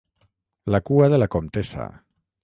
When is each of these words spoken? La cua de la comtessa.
La 0.75 0.79
cua 0.89 1.09
de 1.13 1.19
la 1.23 1.27
comtessa. 1.35 1.87